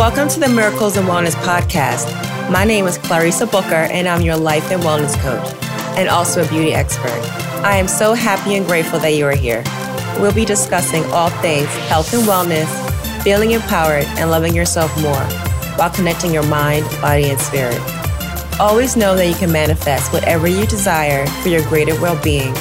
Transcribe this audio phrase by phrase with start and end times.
[0.00, 2.10] welcome to the Miracles and Wellness Podcast.
[2.50, 5.54] My name is Clarissa Booker, and I'm your life and wellness coach,
[5.98, 7.20] and also a beauty expert.
[7.62, 9.62] I am so happy and grateful that you are here.
[10.18, 15.22] We'll be discussing all things health and wellness, feeling empowered, and loving yourself more
[15.76, 17.78] while connecting your mind, body, and spirit.
[18.58, 22.54] Always know that you can manifest whatever you desire for your greater well being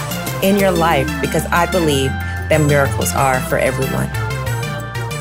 [0.43, 2.09] in your life because I believe
[2.49, 4.28] that miracles are for everyone.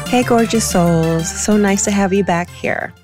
[0.09, 1.29] Hey, gorgeous souls.
[1.29, 2.95] So nice to have you back here.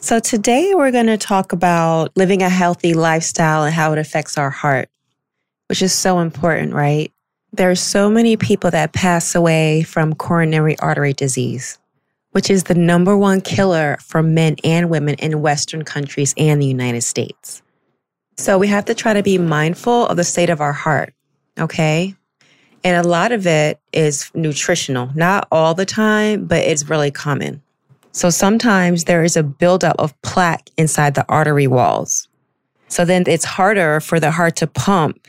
[0.00, 4.36] So, today we're going to talk about living a healthy lifestyle and how it affects
[4.36, 4.88] our heart,
[5.68, 7.12] which is so important, right?
[7.52, 11.78] There are so many people that pass away from coronary artery disease,
[12.32, 16.66] which is the number one killer for men and women in Western countries and the
[16.66, 17.62] United States.
[18.36, 21.14] So, we have to try to be mindful of the state of our heart,
[21.56, 22.16] okay?
[22.84, 27.62] And a lot of it is nutritional, not all the time, but it's really common.
[28.12, 32.28] So sometimes there is a buildup of plaque inside the artery walls.
[32.88, 35.28] So then it's harder for the heart to pump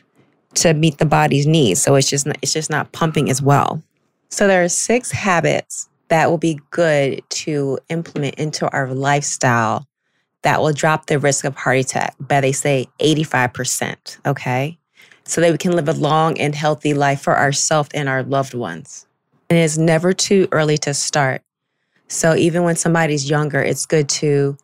[0.56, 1.82] to meet the body's needs.
[1.82, 3.82] So it's just it's just not pumping as well.
[4.30, 9.88] So there are six habits that will be good to implement into our lifestyle
[10.42, 14.78] that will drop the risk of heart attack by they say 85%, okay?
[15.26, 18.54] So that we can live a long and healthy life for ourselves and our loved
[18.54, 19.06] ones.
[19.50, 21.42] And it's never too early to start.
[22.08, 24.58] So even when somebody's younger, it's good to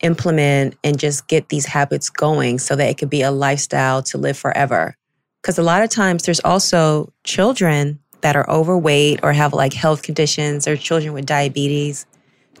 [0.00, 4.18] implement and just get these habits going so that it could be a lifestyle to
[4.18, 4.96] live forever.
[5.42, 10.02] Because a lot of times there's also children that are overweight or have like health
[10.02, 12.06] conditions or children with diabetes,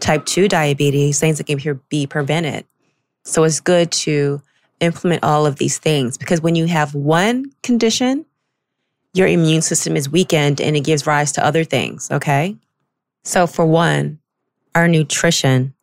[0.00, 2.64] type 2 diabetes, things that can be prevented.
[3.24, 4.40] So it's good to
[4.80, 8.24] implement all of these things because when you have one condition,
[9.14, 12.10] your immune system is weakened and it gives rise to other things.
[12.10, 12.56] Okay.
[13.24, 14.18] So, for one,
[14.74, 15.74] our nutrition,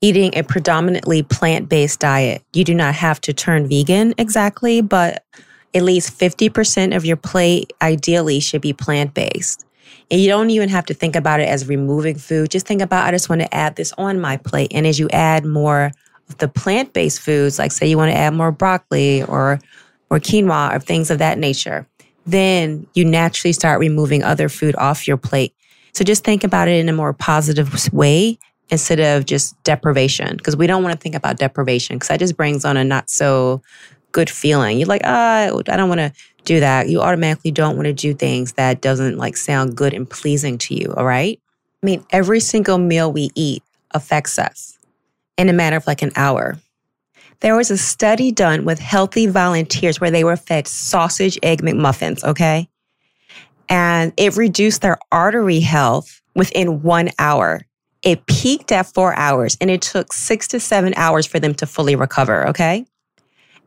[0.00, 5.24] eating a predominantly plant based diet, you do not have to turn vegan exactly, but
[5.74, 9.66] at least 50% of your plate ideally should be plant based.
[10.10, 12.50] And you don't even have to think about it as removing food.
[12.50, 14.72] Just think about, I just want to add this on my plate.
[14.74, 15.92] And as you add more
[16.38, 19.58] the plant based foods, like say you want to add more broccoli or
[20.10, 21.86] or quinoa or things of that nature,
[22.26, 25.54] then you naturally start removing other food off your plate.
[25.92, 28.38] So just think about it in a more positive way
[28.70, 32.36] instead of just deprivation, because we don't want to think about deprivation because that just
[32.36, 33.60] brings on a not so
[34.12, 34.78] good feeling.
[34.78, 36.12] You're like, ah, oh, I don't want to
[36.44, 36.88] do that.
[36.88, 40.74] You automatically don't want to do things that doesn't like sound good and pleasing to
[40.74, 40.94] you.
[40.96, 41.40] All right.
[41.82, 43.62] I mean, every single meal we eat
[43.92, 44.78] affects us
[45.40, 46.58] in a matter of like an hour.
[47.40, 52.22] There was a study done with healthy volunteers where they were fed sausage, egg McMuffins,
[52.22, 52.68] okay?
[53.70, 57.62] And it reduced their artery health within one hour.
[58.02, 61.66] It peaked at four hours and it took six to seven hours for them to
[61.66, 62.84] fully recover, okay?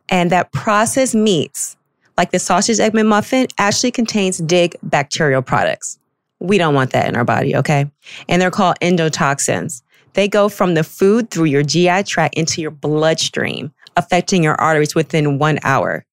[0.10, 1.76] And that processed meats,
[2.20, 5.98] like the sausage egg McMuffin, actually contains dig bacterial products.
[6.40, 7.90] We don't want that in our body, okay?
[8.30, 9.82] And they're called endotoxins.
[10.14, 14.96] They go from the food through your GI tract into your bloodstream, affecting your arteries
[14.96, 16.06] within one hour.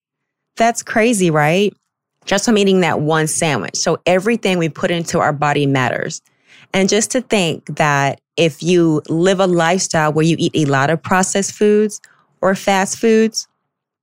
[0.57, 1.75] That's crazy, right?
[2.25, 3.77] Just from eating that one sandwich.
[3.77, 6.21] So everything we put into our body matters.
[6.73, 10.91] And just to think that if you live a lifestyle where you eat a lot
[10.91, 12.01] of processed foods
[12.41, 13.49] or fast foods,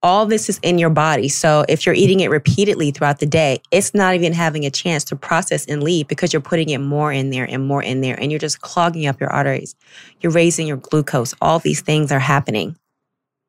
[0.04, 1.28] all this is in your body.
[1.28, 5.04] So if you're eating it repeatedly throughout the day, it's not even having a chance
[5.06, 8.20] to process and leave because you're putting it more in there and more in there
[8.20, 9.76] and you're just clogging up your arteries.
[10.22, 11.34] You're raising your glucose.
[11.42, 12.78] All these things are happening.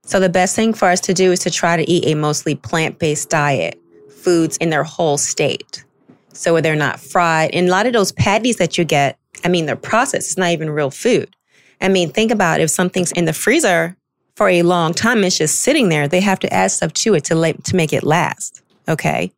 [0.04, 2.54] So the best thing for us to do is to try to eat a mostly
[2.54, 3.78] plant-based diet,
[4.10, 5.84] foods in their whole state.
[6.32, 7.50] So where they're not fried.
[7.52, 10.28] And a lot of those patties that you get, I mean, they're processed.
[10.28, 11.34] It's not even real food.
[11.80, 13.96] I mean, think about if something's in the freezer
[14.38, 15.24] for a long time.
[15.24, 16.06] It's just sitting there.
[16.06, 18.62] They have to add stuff to it to, la- to make it last.
[18.88, 19.32] Okay.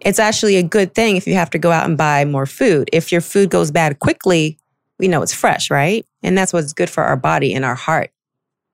[0.00, 2.88] It's actually a good thing if you have to go out and buy more food.
[2.90, 4.58] If your food goes bad quickly,
[4.98, 6.06] we know it's fresh, right?
[6.22, 8.10] And that's what's good for our body and our heart.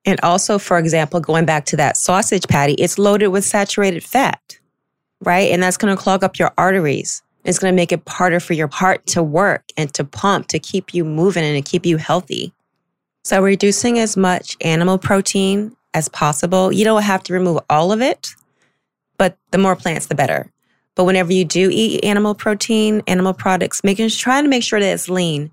[0.04, 4.58] And also, for example, going back to that sausage patty, it's loaded with saturated fat,
[5.22, 5.50] right?
[5.50, 7.20] And that's going to clog up your arteries.
[7.44, 10.60] It's going to make it harder for your heart to work and to pump, to
[10.60, 12.52] keep you moving and to keep you healthy.
[13.24, 16.72] So reducing as much animal protein as possible.
[16.72, 18.34] You don't have to remove all of it,
[19.16, 20.50] but the more plants, the better.
[20.94, 24.92] But whenever you do eat animal protein, animal products, making trying to make sure that
[24.92, 25.50] it's lean.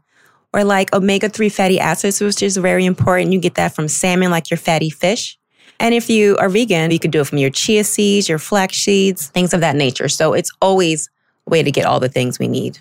[0.53, 3.31] Or like omega 3 fatty acids, which is very important.
[3.31, 5.39] You get that from salmon, like your fatty fish.
[5.79, 8.77] And if you are vegan, you could do it from your chia seeds, your flax
[8.77, 10.09] seeds, things of that nature.
[10.09, 11.09] So it's always
[11.47, 12.79] a way to get all the things we need.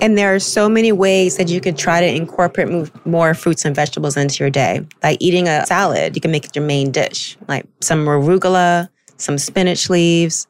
[0.00, 3.76] And there are so many ways that you could try to incorporate more fruits and
[3.76, 4.86] vegetables into your day.
[5.02, 8.88] Like eating a salad, you can make it your main dish, like some arugula,
[9.18, 10.46] some spinach leaves,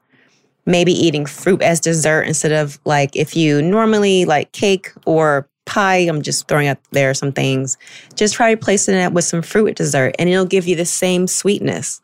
[0.67, 5.99] maybe eating fruit as dessert instead of like if you normally like cake or pie,
[5.99, 7.77] I'm just throwing out there some things.
[8.15, 12.01] Just try replacing it with some fruit dessert and it'll give you the same sweetness.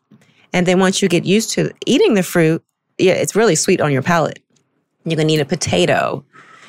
[0.53, 2.63] And then once you get used to eating the fruit,
[2.97, 4.39] yeah, it's really sweet on your palate.
[5.05, 6.23] You can eat a potato.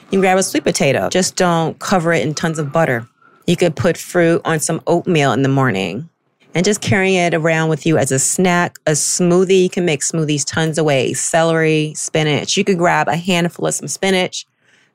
[0.08, 1.10] You can grab a sweet potato.
[1.10, 3.06] Just don't cover it in tons of butter.
[3.46, 6.08] You could put fruit on some oatmeal in the morning
[6.55, 9.64] and just carrying it around with you as a snack, a smoothie.
[9.64, 12.56] You can make smoothies tons of ways celery, spinach.
[12.56, 14.46] You could grab a handful of some spinach,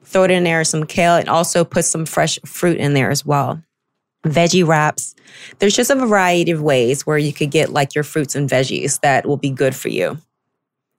[0.04, 3.24] throw it in there, some kale, and also put some fresh fruit in there as
[3.24, 3.62] well.
[4.26, 5.14] Veggie wraps.
[5.60, 9.00] There's just a variety of ways where you could get like your fruits and veggies
[9.02, 10.18] that will be good for you.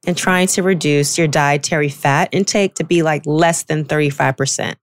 [0.06, 4.74] And trying to reduce your dietary fat intake to be like less than 35%,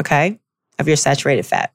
[0.00, 0.38] okay,
[0.78, 1.72] of your saturated fat.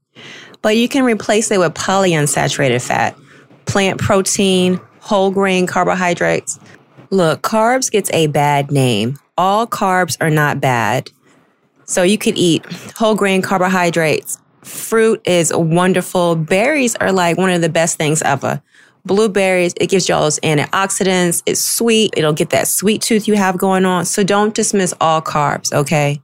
[0.62, 3.18] But you can replace it with polyunsaturated fat,
[3.66, 6.60] plant protein, whole grain carbohydrates.
[7.10, 9.20] Look, carbs gets a bad name.
[9.38, 11.10] All carbs are not bad.
[11.86, 12.66] So you could eat
[12.96, 14.40] whole grain carbohydrates.
[14.62, 16.38] Fruit is wonderful.
[16.38, 18.62] Berries are like one of the best things ever.
[19.06, 21.44] Blueberries, it gives you all those antioxidants.
[21.46, 22.14] It's sweet.
[22.16, 24.06] It'll get that sweet tooth you have going on.
[24.06, 26.22] So don't dismiss all carbs, okay?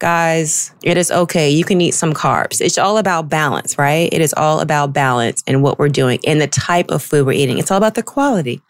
[0.00, 1.50] Guys, it is okay.
[1.50, 2.60] You can eat some carbs.
[2.60, 4.12] It's all about balance, right?
[4.12, 7.32] It is all about balance and what we're doing and the type of food we're
[7.34, 7.58] eating.
[7.58, 8.60] It's all about the quality.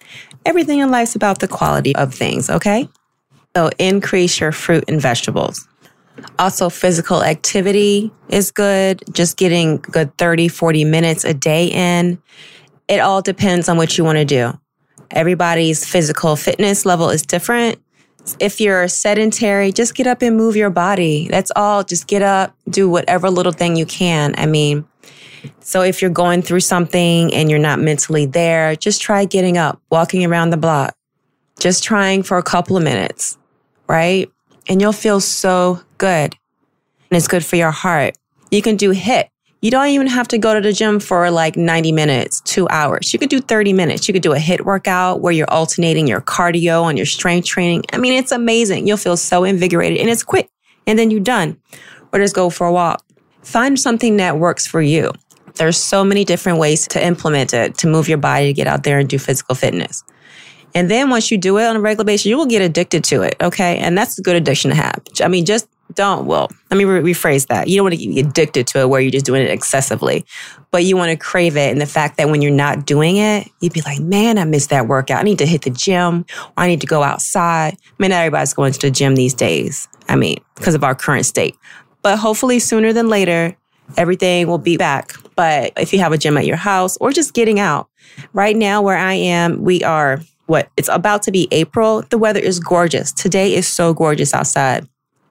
[0.45, 2.87] Everything in life's about the quality of things, okay?
[3.57, 5.67] So increase your fruit and vegetables.
[6.39, 9.03] Also, physical activity is good.
[9.13, 12.21] Just getting good 30, 40 minutes a day in.
[12.93, 14.53] It all depends on what you want to do.
[15.13, 17.81] Everybody's physical fitness level is different.
[18.39, 21.27] If you're sedentary, just get up and move your body.
[21.31, 21.85] That's all.
[21.85, 24.35] Just get up, do whatever little thing you can.
[24.37, 24.87] I mean,
[25.61, 29.81] so if you're going through something and you're not mentally there, just try getting up,
[29.89, 30.95] walking around the block,
[31.59, 33.39] just trying for a couple of minutes,
[33.89, 34.31] right?
[34.69, 36.37] And you'll feel so good.
[37.11, 38.19] And it's good for your heart.
[38.51, 39.31] You can do HIIT.
[39.63, 43.13] You don't even have to go to the gym for like 90 minutes, two hours.
[43.13, 44.09] You could do 30 minutes.
[44.09, 47.85] You could do a HIIT workout where you're alternating your cardio and your strength training.
[47.93, 48.89] I mean, it's amazing.
[48.89, 50.51] You'll feel so invigorated and it's quick.
[50.89, 51.61] And then you're done.
[52.13, 53.05] Or just go for a walk.
[53.43, 55.13] Find something that works for you.
[55.55, 58.83] There's so many different ways to implement it, to move your body to get out
[58.83, 60.03] there and do physical fitness.
[60.75, 63.23] And then once you do it on a regular basis, you will get addicted to
[63.23, 63.37] it.
[63.41, 63.79] Okay.
[63.79, 65.01] And that's a good addiction to have.
[65.23, 67.69] I mean, just don't, well, let me re- rephrase that.
[67.69, 70.25] You don't want to get addicted to it where you're just doing it excessively,
[70.71, 71.71] but you want to crave it.
[71.71, 74.71] And the fact that when you're not doing it, you'd be like, man, I missed
[74.71, 75.21] that workout.
[75.21, 77.75] I need to hit the gym or I need to go outside.
[77.75, 79.89] I mean, not everybody's going to the gym these days.
[80.09, 81.57] I mean, because of our current state,
[82.03, 83.57] but hopefully sooner than later,
[83.97, 85.13] everything will be back.
[85.37, 87.89] But if you have a gym at your house or just getting out,
[88.33, 92.03] right now where I am, we are what it's about to be April.
[92.03, 93.13] The weather is gorgeous.
[93.13, 94.87] Today is so gorgeous outside.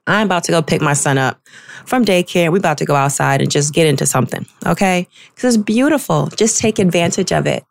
[0.06, 1.40] I'm about to go pick my son up
[1.86, 2.50] from daycare.
[2.50, 5.06] We're about to go outside and just get into something, okay?
[5.34, 6.26] Because it's beautiful.
[6.36, 7.64] Just take advantage of it.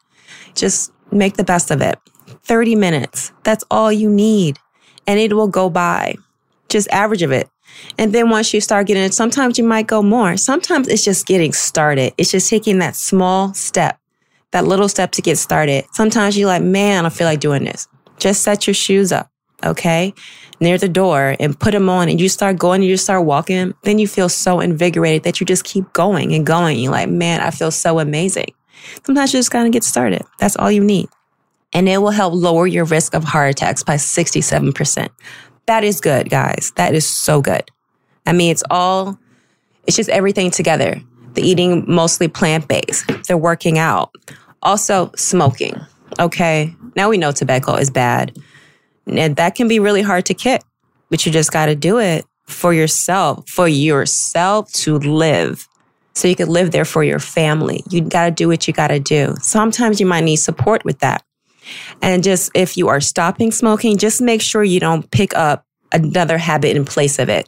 [0.56, 2.00] Just make the best of it.
[2.44, 3.34] 30 minutes.
[3.44, 4.60] That's all you need.
[5.08, 6.16] And it will go by.
[6.70, 7.50] Just average of it.
[7.98, 10.38] And then once you start getting it, sometimes you might go more.
[10.38, 12.14] Sometimes it's just getting started.
[12.18, 14.00] It's just taking that small step,
[14.52, 15.86] that little step to get started.
[15.92, 17.88] Sometimes you're like, man, I feel like doing this.
[18.20, 19.32] Just set your shoes up
[19.64, 20.14] okay,
[20.60, 23.74] near the door and put them on and you start going and you start walking,
[23.84, 26.80] then you feel so invigorated that you just keep going and going.
[26.80, 28.54] You're like, man, I feel so amazing.
[29.04, 30.24] Sometimes you just gotta get started.
[30.40, 31.10] That's all you need.
[31.74, 35.10] And it will help lower your risk of heart attacks by 67%.
[35.66, 36.72] That is good, guys.
[36.76, 37.70] That is so good.
[38.26, 39.18] I mean, it's all,
[39.88, 41.02] it's just everything together.
[41.34, 44.14] The eating mostly plant based, the working out,
[44.62, 45.80] also smoking.
[46.20, 46.76] Okay.
[46.96, 48.38] Now we know tobacco is bad.
[49.08, 50.62] And that can be really hard to kick,
[51.10, 55.68] but you just got to do it for yourself, for yourself to live.
[56.14, 57.84] So you could live there for your family.
[57.90, 59.36] You got to do what you got to do.
[59.40, 61.24] Sometimes you might need support with that.
[62.02, 66.38] And just if you are stopping smoking, just make sure you don't pick up another
[66.38, 67.48] habit in place of it.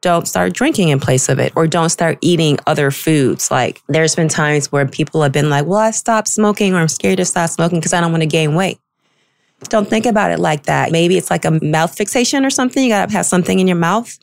[0.00, 3.50] Don't start drinking in place of it or don't start eating other foods.
[3.50, 6.88] Like there's been times where people have been like, well, I stopped smoking or I'm
[6.88, 8.78] scared to stop smoking because I don't want to gain weight.
[9.68, 10.92] Don't think about it like that.
[10.92, 12.82] Maybe it's like a mouth fixation or something.
[12.82, 14.18] You got to have something in your mouth.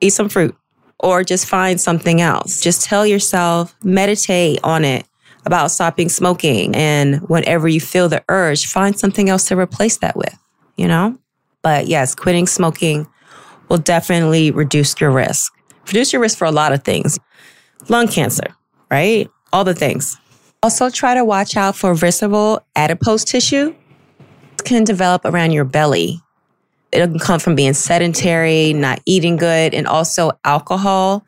[0.00, 0.56] Eat some fruit
[1.02, 2.60] or just find something else.
[2.60, 5.06] Just tell yourself, meditate on it
[5.44, 6.74] about stopping smoking.
[6.76, 10.36] And whenever you feel the urge, find something else to replace that with,
[10.76, 11.18] you know?
[11.62, 13.06] But yes, quitting smoking
[13.68, 15.52] will definitely reduce your risk.
[15.86, 17.18] Reduce your risk for a lot of things.
[17.88, 18.54] Lung cancer,
[18.90, 19.28] right?
[19.52, 20.16] All the things.
[20.62, 23.74] Also try to watch out for visceral adipose tissue.
[24.64, 26.20] Can develop around your belly.
[26.92, 31.24] It can come from being sedentary, not eating good, and also alcohol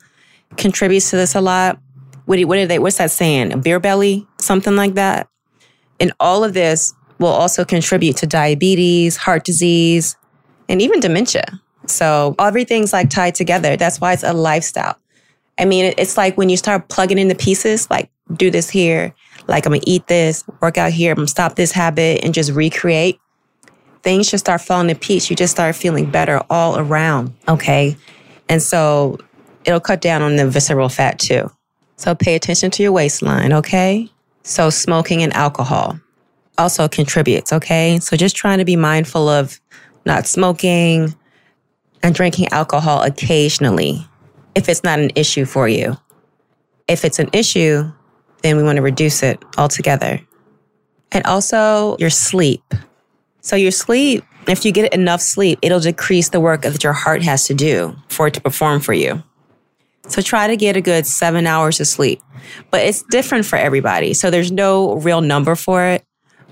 [0.57, 1.79] contributes to this a lot.
[2.25, 2.79] What, what are they?
[2.79, 3.51] What's that saying?
[3.51, 5.27] A beer belly, something like that.
[5.99, 10.15] And all of this will also contribute to diabetes, heart disease,
[10.67, 11.45] and even dementia.
[11.87, 13.77] So everything's like tied together.
[13.77, 14.97] That's why it's a lifestyle.
[15.57, 19.13] I mean, it's like when you start plugging in the pieces, like do this here,
[19.47, 22.51] like I'm gonna eat this, work out here, I'm gonna stop this habit and just
[22.51, 23.19] recreate.
[24.05, 25.31] Things just start falling to piece.
[25.31, 27.33] You just start feeling better all around.
[27.47, 27.97] Okay.
[28.47, 29.17] And so
[29.65, 31.49] it'll cut down on the visceral fat too.
[31.97, 33.51] So pay attention to your waistline.
[33.51, 34.07] Okay.
[34.43, 35.99] So smoking and alcohol
[36.59, 37.51] also contributes.
[37.51, 37.97] Okay.
[37.97, 39.59] So just trying to be mindful of
[40.05, 41.15] not smoking
[42.03, 44.07] and drinking alcohol occasionally
[44.53, 45.97] if it's not an issue for you.
[46.87, 47.91] If it's an issue,
[48.43, 50.21] then we want to reduce it altogether.
[51.11, 52.61] And also your sleep.
[53.45, 57.21] So your sleep, if you get enough sleep, it'll decrease the work that your heart
[57.21, 59.21] has to do for it to perform for you.
[60.07, 62.23] So try to get a good seven hours of sleep,
[62.71, 64.15] but it's different for everybody.
[64.15, 66.03] So there's no real number for it.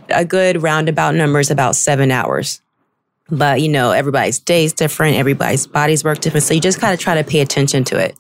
[0.10, 2.62] A good roundabout number is about seven hours.
[3.28, 6.44] But you know, everybody's day is different, everybody's bodies work different.
[6.44, 8.16] So you just kind of try to pay attention to it.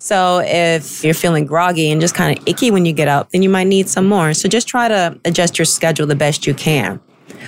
[0.00, 3.42] So if you're feeling groggy and just kind of icky when you get up, then
[3.42, 4.34] you might need some more.
[4.34, 7.00] So just try to adjust your schedule the best you can.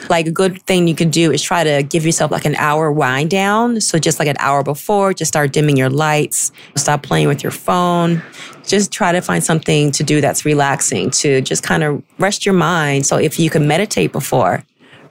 [0.09, 2.91] Like a good thing you can do is try to give yourself like an hour
[2.91, 3.81] wind down.
[3.81, 7.53] So just like an hour before, just start dimming your lights, stop playing with your
[7.53, 8.23] phone.
[8.67, 12.55] Just try to find something to do that's relaxing to just kind of rest your
[12.55, 13.07] mind.
[13.07, 14.65] So if you can meditate before,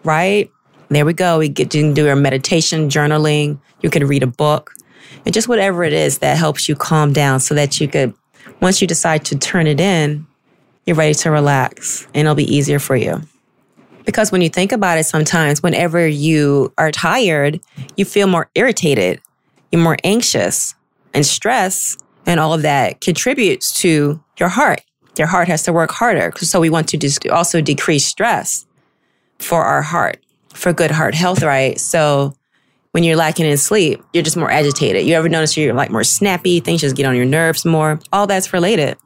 [0.04, 0.50] right?
[0.90, 1.40] There we go.
[1.40, 3.60] We get to do your meditation, journaling.
[3.82, 4.74] You can read a book
[5.26, 8.14] and just whatever it is that helps you calm down so that you could,
[8.62, 10.26] once you decide to turn it in,
[10.86, 13.22] you're ready to relax and it'll be easier for you.
[14.10, 17.60] Because when you think about it, sometimes whenever you are tired,
[17.96, 19.22] you feel more irritated,
[19.72, 20.74] you're more anxious
[21.14, 24.82] and stress and all of that contributes to your heart.
[25.20, 26.34] Your heart has to work harder.
[26.38, 28.66] So we want to also decrease stress
[29.38, 30.18] for our heart,
[30.56, 31.80] for good heart health, right?
[31.80, 32.34] So
[32.94, 35.06] when you're lacking in sleep, you're just more agitated.
[35.06, 36.62] You ever notice you're like more snappy?
[36.62, 38.00] Things just get on your nerves more.
[38.12, 38.98] All that's related.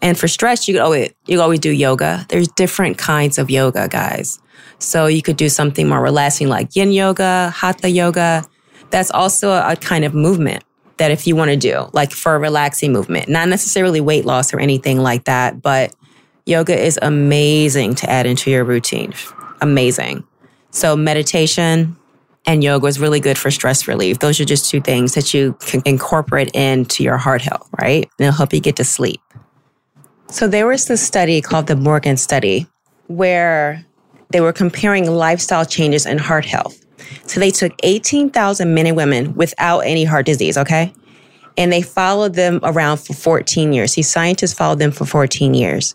[0.00, 2.24] And for stress, you could always, you always do yoga.
[2.28, 4.38] There's different kinds of yoga, guys.
[4.78, 8.44] So you could do something more relaxing like yin yoga, hatha yoga.
[8.90, 10.64] That's also a kind of movement
[10.98, 14.52] that if you want to do, like for a relaxing movement, not necessarily weight loss
[14.54, 15.94] or anything like that, but
[16.46, 19.12] yoga is amazing to add into your routine.
[19.60, 20.24] Amazing.
[20.70, 21.96] So meditation,
[22.46, 24.20] and yoga is really good for stress relief.
[24.20, 28.08] Those are just two things that you can incorporate into your heart health, right?
[28.18, 29.20] And it'll help you get to sleep.
[30.30, 32.66] So there was this study called the MORGEN study
[33.06, 33.84] where
[34.30, 36.84] they were comparing lifestyle changes and heart health.
[37.26, 40.92] So they took 18,000 men and women without any heart disease, okay?
[41.56, 43.94] And they followed them around for 14 years.
[43.94, 45.94] These scientists followed them for 14 years.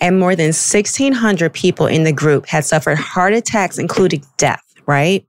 [0.00, 5.26] And more than 1,600 people in the group had suffered heart attacks, including death, right?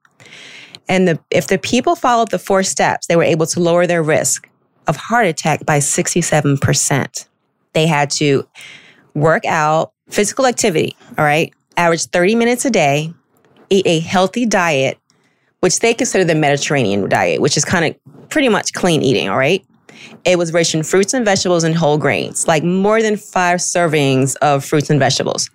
[0.89, 4.03] And the, if the people followed the four steps, they were able to lower their
[4.03, 4.49] risk
[4.87, 7.25] of heart attack by 67%.
[7.75, 8.47] They had to
[9.13, 13.13] work out, physical activity, all right, average 30 minutes a day,
[13.69, 14.97] eat a healthy diet,
[15.59, 19.37] which they consider the Mediterranean diet, which is kind of pretty much clean eating, all
[19.37, 19.63] right?
[20.23, 24.35] It was rich in fruits and vegetables and whole grains, like more than five servings
[24.37, 25.49] of fruits and vegetables.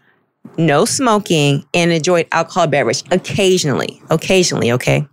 [0.59, 5.07] No smoking and enjoyed alcohol beverage occasionally, occasionally, okay?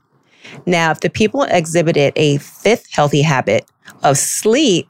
[0.66, 3.66] Now, if the people exhibited a fifth healthy habit
[4.04, 4.90] of sleep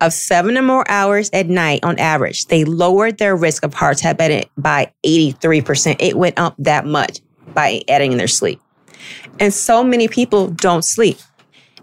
[0.00, 3.98] of seven or more hours at night on average, they lowered their risk of heart
[3.98, 4.16] attack
[4.56, 5.96] by 83%.
[5.98, 7.20] It went up that much
[7.54, 8.60] by adding in their sleep.
[9.40, 11.18] And so many people don't sleep.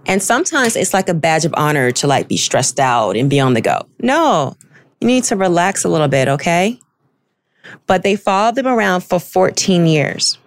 [0.05, 3.39] And sometimes it's like a badge of honor to like be stressed out and be
[3.39, 3.87] on the go.
[3.99, 4.55] No,
[5.01, 6.79] you need to relax a little bit, okay?
[7.87, 10.37] But they followed them around for 14 years.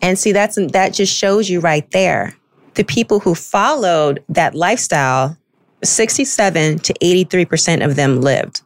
[0.00, 2.36] And see, that's, that just shows you right there.
[2.74, 5.36] The people who followed that lifestyle,
[5.84, 8.62] 67 to 83% of them lived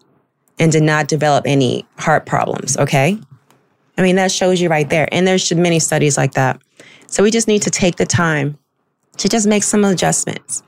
[0.58, 2.76] and did not develop any heart problems.
[2.76, 3.18] Okay.
[3.98, 5.08] I mean, that shows you right there.
[5.12, 6.60] And there's many studies like that.
[7.06, 8.58] So we just need to take the time
[9.18, 10.62] to just make some adjustments.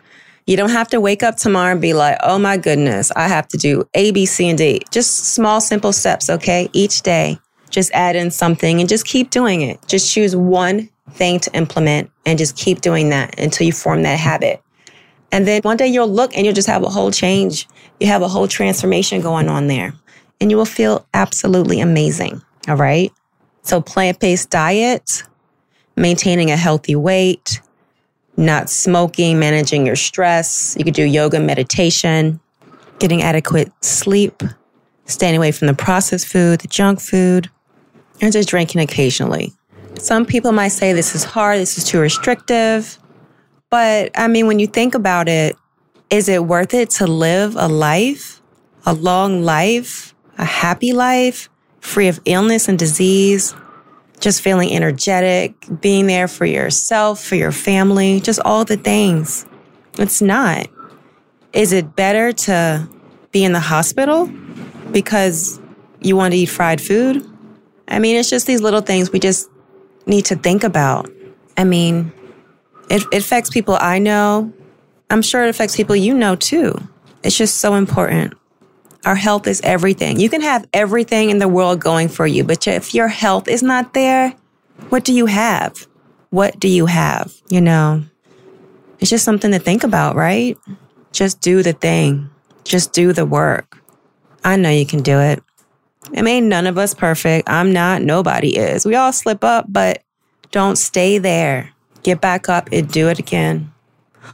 [0.47, 3.49] You don't have to wake up tomorrow and be like, oh my goodness, I have
[3.49, 4.81] to do A, B, C, and D.
[4.90, 6.71] Just small, simple steps, okay?
[6.73, 7.38] Each day
[7.69, 9.78] just add in something and just keep doing it.
[9.87, 14.19] Just choose one thing to implement and just keep doing that until you form that
[14.19, 14.62] habit.
[15.30, 17.68] And then one day you'll look and you'll just have a whole change.
[18.00, 19.92] You have a whole transformation going on there
[20.40, 22.42] and you will feel absolutely amazing.
[22.68, 23.12] All right.
[23.62, 25.23] So plant-based diet,
[25.97, 27.61] maintaining a healthy weight,
[28.37, 30.76] not smoking, managing your stress.
[30.78, 32.40] You could do yoga, meditation,
[32.99, 34.42] getting adequate sleep,
[35.06, 37.50] staying away from the processed food, the junk food,
[38.20, 39.52] and just drinking occasionally.
[39.99, 42.99] Some people might say this is hard, this is too restrictive.
[43.70, 45.56] But I mean, when you think about it,
[46.10, 48.40] is it worth it to live a life,
[48.87, 53.54] a long life, a happy life, free of illness and disease,
[54.20, 59.44] just feeling energetic, being there for yourself, for your family, just all the things?
[59.98, 60.66] It's not.
[61.52, 62.88] Is it better to
[63.32, 64.30] be in the hospital
[64.92, 65.60] because
[66.00, 67.25] you want to eat fried food?
[67.88, 69.50] I mean, it's just these little things we just
[70.06, 71.10] need to think about.
[71.56, 72.12] I mean,
[72.90, 74.52] it, it affects people I know.
[75.11, 76.78] I'm sure it affects people you know too.
[77.23, 78.35] It's just so important.
[79.04, 80.18] Our health is everything.
[80.18, 83.62] You can have everything in the world going for you, but if your health is
[83.62, 84.35] not there,
[84.88, 85.87] what do you have?
[86.30, 87.33] What do you have?
[87.49, 88.04] You know,
[89.00, 90.59] it's just something to think about, right?
[91.12, 92.28] Just do the thing.
[92.64, 93.78] Just do the work.
[94.45, 95.42] I know you can do it.
[96.16, 97.49] I mean, none of us perfect.
[97.49, 98.02] I'm not.
[98.02, 98.85] Nobody is.
[98.85, 100.02] We all slip up, but
[100.50, 101.73] don't stay there.
[102.02, 103.73] Get back up and do it again.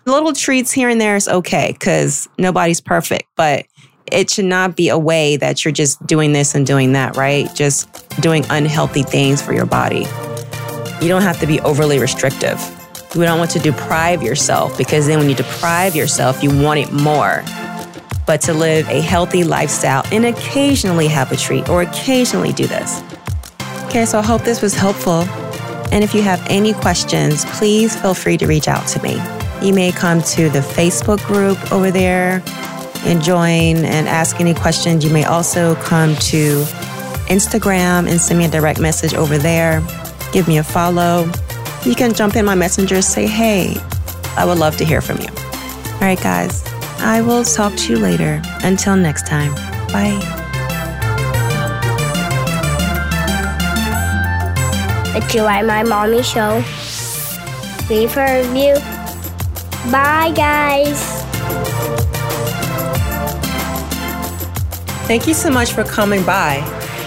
[0.07, 3.67] Little treats here and there is okay because nobody's perfect, but
[4.11, 7.53] it should not be a way that you're just doing this and doing that, right?
[7.55, 10.07] Just doing unhealthy things for your body.
[11.01, 12.61] You don't have to be overly restrictive.
[13.15, 16.93] You don't want to deprive yourself because then when you deprive yourself, you want it
[16.93, 17.45] more
[18.27, 23.03] but to live a healthy lifestyle and occasionally have a treat or occasionally do this.
[23.85, 25.25] Okay, so I hope this was helpful.
[25.95, 29.15] And if you have any questions, please feel free to reach out to me.
[29.63, 32.43] You may come to the Facebook group over there
[33.05, 35.05] and join and ask any questions.
[35.05, 36.65] You may also come to
[37.29, 39.83] Instagram and send me a direct message over there.
[40.33, 41.31] Give me a follow.
[41.85, 43.77] You can jump in my messenger, say, hey,
[44.37, 45.29] I would love to hear from you.
[45.29, 46.65] All right, guys.
[46.99, 48.43] I will talk to you later.
[48.65, 49.55] Until next time,
[49.93, 50.34] bye.
[55.35, 56.63] You like my mommy show,
[57.91, 58.75] leave her a review.
[59.91, 61.03] Bye, guys.
[65.09, 66.59] Thank you so much for coming by.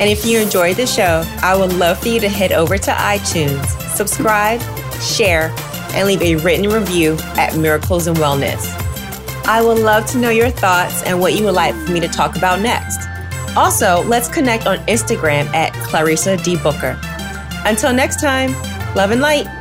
[0.02, 2.92] And if you enjoyed the show, I would love for you to head over to
[2.92, 3.66] iTunes,
[3.96, 4.62] subscribe,
[5.02, 5.56] share,
[5.94, 8.68] and leave a written review at Miracles and Wellness.
[9.46, 12.10] I would love to know your thoughts and what you would like for me to
[12.10, 13.08] talk about next.
[13.56, 16.58] Also, let's connect on Instagram at Clarissa D.
[16.58, 17.00] Booker.
[17.68, 18.54] Until next time,
[18.96, 19.57] love and light.